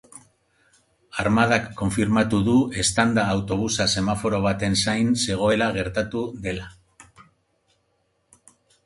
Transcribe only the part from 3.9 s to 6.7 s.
semaforo baten zain zegoela gertatu dela.